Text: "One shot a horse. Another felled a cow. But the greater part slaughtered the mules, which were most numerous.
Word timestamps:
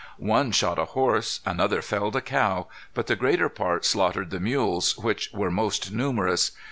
"One 0.17 0.51
shot 0.51 0.79
a 0.79 0.85
horse. 0.85 1.41
Another 1.45 1.83
felled 1.83 2.15
a 2.15 2.21
cow. 2.21 2.65
But 2.95 3.05
the 3.05 3.15
greater 3.15 3.49
part 3.49 3.85
slaughtered 3.85 4.31
the 4.31 4.39
mules, 4.39 4.97
which 4.97 5.29
were 5.31 5.51
most 5.51 5.91
numerous. 5.91 6.53